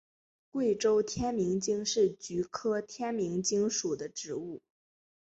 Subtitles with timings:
[0.49, 4.63] 贵州天名精是菊科天名精属的植物。